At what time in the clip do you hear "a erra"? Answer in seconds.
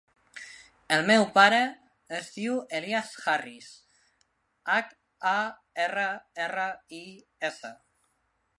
5.33-6.09